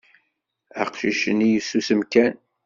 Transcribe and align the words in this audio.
Aqcic-nni 0.81 1.47
yessusem 1.49 2.01
kan. 2.13 2.33